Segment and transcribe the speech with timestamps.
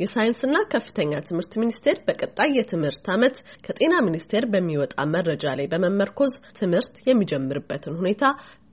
[0.00, 7.96] የሳይንስና ከፍተኛ ትምህርት ሚኒስቴር በቀጣይ የትምህርት ዓመት ከጤና ሚኒስቴር በሚወጣ መረጃ ላይ በመመርኮዝ ትምህርት የሚጀምርበትን
[8.00, 8.24] ሁኔታ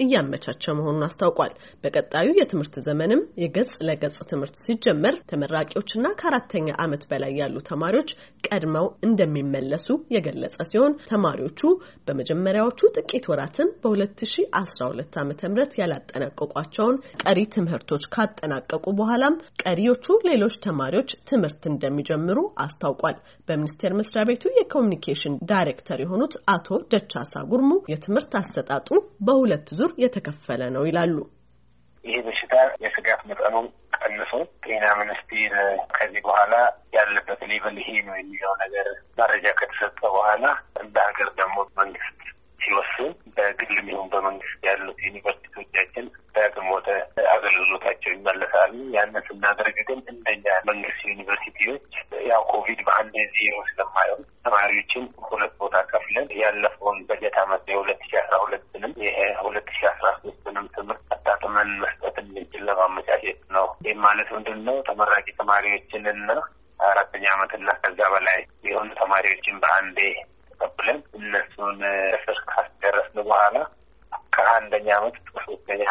[0.00, 1.52] እያመቻቸ መሆኑን አስታውቋል።
[1.84, 8.10] በቀጣዩ የትምህርት ዘመንም የገጽ ለገጽ ትምህርት ሲጀመር ተመራቂዎችና ከአራተኛ ዓመት በላይ ያሉ ተማሪዎች
[8.48, 11.60] ቀድመው እንደሚመለሱ የገለጸ ሲሆን ተማሪዎቹ
[12.08, 15.32] በመጀመሪያዎቹ ጥቂት ወራትም በ2012 ዓ ም
[15.80, 19.34] ያላጠናቀቋቸውን ቀሪ ትምህርቶች ካጠናቀቁ በኋላም
[19.64, 23.16] ቀሪዎቹ ሌሎች ተማሪዎች ትምህርት እንደሚጀምሩ አስታውቋል።
[23.48, 28.88] በሚኒስቴር መስሪያ ቤቱ የኮሚኒኬሽን ዳይሬክተር የሆኑት አቶ ደቻሳ ጉርሙ የትምህርት አሰጣጡ
[29.26, 31.16] በሁለት ዙር የተከፈለ ነው ይላሉ።
[32.04, 33.54] ይህ በሽታ የስጋት መጠኑ
[33.98, 34.32] ቀንሶ
[34.64, 35.54] ጤና ሚኒስቴር
[35.94, 36.54] ከዚህ በኋላ
[36.96, 38.88] ያለበት ሌቨል ይሄ ነው የሚለው ነገር
[39.20, 40.44] መረጃ ከተሰጠ በኋላ
[40.82, 42.18] እንደ ሀገር ደግሞ መንግስት
[42.60, 46.88] ሲወስን በግልም ይሁን በመንግስት ያሉት ዩኒቨርሲቲዎቻችን ዳግም ወደ
[47.34, 51.90] አገልግሎታቸው ይመለሳሉ። ያንን ስናደርግ ግን እንደኛ መንግስት ዩኒቨርሲቲዎች
[52.30, 58.38] ያው ኮቪድ በአንድ ዜሮ ስለማይሆን ተማሪዎችን ሁለት ቦታ ከፍለን ያለፈውን በጀት አመት የሁለት ሺ አስራ
[58.44, 58.63] ሁለትንም
[59.04, 64.76] ይሄ ሁለት ሺ አስራ ሶስትንም ትምህርት አጣጥመን መስጠት እንችል ለማመቻቸት ነው። ይህም ማለት ምንድን ነው?
[64.88, 66.30] ተመራቂ ተማሪዎችንና
[66.80, 69.98] አራተኛ አመትና ከዛ በላይ የሆኑ ተማሪዎችን በአንዴ
[70.50, 71.78] ተቀብለን እነሱን
[72.24, 73.56] ስር ካስደረስን በኋላ
[74.34, 75.82] ከአንደኛ አመት እስከ ሶስተኛ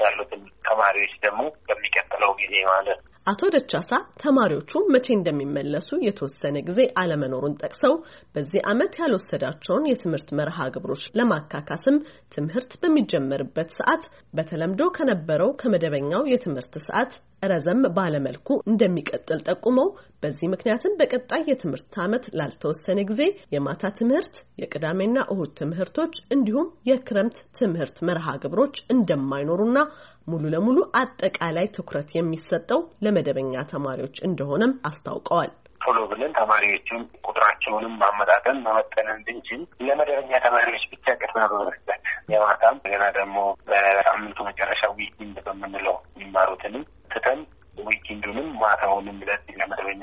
[0.00, 3.90] ያሉትን ተማሪዎች ደግሞ በሚቀጥለው ጊዜ ማለት ነው። አቶ ደቻሳ
[4.22, 7.94] ተማሪዎቹ መቼ እንደሚመለሱ የተወሰነ ጊዜ አለመኖሩን ጠቅሰው
[8.34, 11.96] በዚህ ዓመት ያልወሰዳቸውን የትምህርት መርሃ ግብሮች ለማካካስም
[12.36, 14.04] ትምህርት በሚጀመርበት ሰዓት
[14.38, 17.12] በተለምዶ ከነበረው ከመደበኛው የትምህርት ሰዓት
[17.46, 19.88] ረዘም ባለመልኩ እንደሚቀጥል ጠቁመው
[20.22, 23.22] በዚህ ምክንያትም በቀጣይ የትምህርት ዓመት ላልተወሰነ ጊዜ
[23.54, 29.78] የማታ ትምህርት፣ የቅዳሜና እሁድ ትምህርቶች እንዲሁም የክረምት ትምህርት መርሃ ግብሮች እንደማይኖሩና
[30.26, 39.08] ሙሉ ለሙሉ አጠቃላይ ትኩረት የሚሰጠው ለመደበኛ ተማሪዎች እንደሆነም አስታውቀዋል። ቶሎ ብለን ተማሪዎችን ቁጥራቸውንም ማመጣጠን መመጠን
[39.14, 42.00] እንድንችል ለመደበኛ ተማሪዎች ብቻ ቅድሚያ በመስጠት
[42.32, 43.36] የማታም ገና ደግሞ
[43.68, 47.42] በሳምንቱ መጨረሻ weekend በምንለው የሚማሩትንም ትተን
[47.86, 50.02] weekend ኡንም ማታውንም ለዚህ ለመደበኛ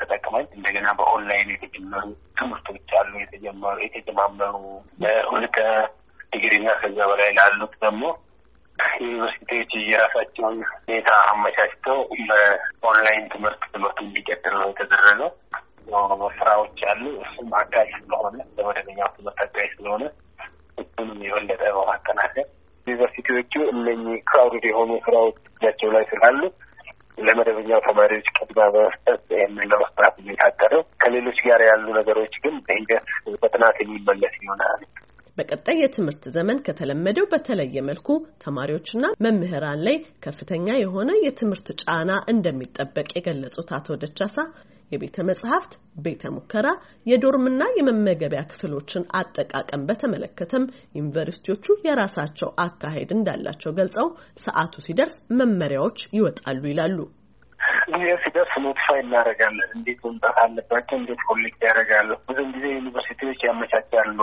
[0.00, 2.04] ተጠቅመን እንደገና በኦንላይን የተጀመሩ
[2.38, 4.54] ትምህርቶች አሉ። የተጀመሩ የተጀማመሩ
[5.04, 5.58] ለሁለተኛ
[6.32, 8.02] ዲግሪና ከዛ በላይ ላሉት ደግሞ
[9.02, 11.98] ዩኒቨርሲቲዎች የራሳቸውን ሁኔታ አመቻችተው
[12.28, 15.30] በኦንላይን ትምህርት ትምህርቱ እንዲቀጥል ነው የተደረገው።
[16.40, 20.04] ስራዎች አሉ። እሱም አጋዥ ስለሆነ ለመደበኛው ትምህርት አጋዥ ስለሆነ
[20.78, 22.46] እሱንም የበለጠ በማጠናከር
[22.86, 26.40] ዩኒቨርሲቲዎቹ እነኚህ ክራውድድ የሆኑ ስራዎች እጃቸው ላይ ስላሉ
[27.18, 33.08] ለመደበኛው ተማሪዎች ቅድሚያ በመስጠት ይህንን ለመስራት የሚታቀደው ከሌሎች ጋር ያሉ ነገሮች ግን በሂደት
[33.42, 34.82] በጥናት የሚመለስ ይሆናል።
[35.40, 38.08] በቀጣይ የትምህርት ዘመን ከተለመደው በተለየ መልኩ
[38.44, 44.36] ተማሪዎችና መምህራን ላይ ከፍተኛ የሆነ የትምህርት ጫና እንደሚጠበቅ የገለጹት አቶ ደቻሳ
[44.90, 45.72] የቤተ መጽሐፍት፣
[46.04, 46.66] ቤተ ሙከራ፣
[47.06, 50.64] የ dorm ና የመመገቢያ ክፍሎችን አጠቃቀም በተመለከተም
[50.98, 54.08] ዩኒቨርሲቲዎቹ የራሳቸው አካሄድ እንዳላቸው ገልጸው
[54.44, 56.98] ሰዓቱ ሲደርስ መመሪያዎች ይወጣሉ ይላሉ።
[57.94, 64.18] ጊዜ ሲደርስ notify እናደርጋለን። እንዴት መምጣት አለባቸው፣ እንዴት collect ያደርጋሉ። ብዙም ጊዜ ዩኒቨርሲቲዎች ያመቻቻሉ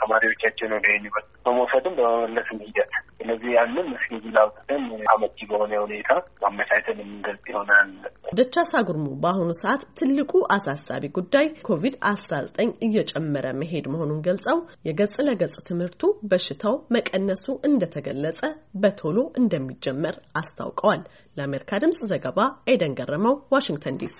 [0.00, 6.10] ተማሪዎቻቸውን ወደ ዩኒቨርሲቲ በመውሰድም በመመለስም ሂደት። ስለዚህ ያንን schedule አውጥተን አመቺ በሆነ ሁኔታ
[6.42, 7.90] ማመቻቸን የምንገልጽ ይሆናል።
[8.38, 15.14] ደቻሳ ጉርሙ በአሁኑ ሰዓት ትልቁ አሳሳቢ ጉዳይ ኮቪድ አስራ ዘጠኝ እየጨመረ መሄድ መሆኑን ገልጸው የገጽ
[15.28, 18.40] ለገጽ ትምህርቱ በሽታው መቀነሱ እንደተገለጸ
[18.82, 21.02] በቶሎ እንደሚጀመር አስታውቀዋል።
[21.36, 22.38] ለአሜሪካ ድምጽ ዘገባ
[22.72, 24.18] ኤደን ገረመው፣ ዋሽንግተን ዲሲ